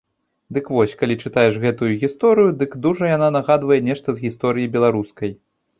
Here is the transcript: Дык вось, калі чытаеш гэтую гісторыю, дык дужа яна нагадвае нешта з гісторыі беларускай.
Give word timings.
Дык 0.55 0.71
вось, 0.75 0.95
калі 1.01 1.17
чытаеш 1.25 1.59
гэтую 1.67 1.91
гісторыю, 2.05 2.49
дык 2.63 2.71
дужа 2.87 3.05
яна 3.15 3.29
нагадвае 3.39 3.79
нешта 3.91 4.09
з 4.19 4.29
гісторыі 4.29 4.71
беларускай. 4.77 5.31